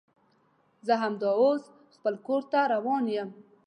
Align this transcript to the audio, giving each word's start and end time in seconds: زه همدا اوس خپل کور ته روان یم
زه 0.85 0.93
همدا 1.03 1.31
اوس 1.41 1.63
خپل 1.95 2.13
کور 2.25 2.41
ته 2.51 2.59
روان 2.73 3.05
یم 3.15 3.29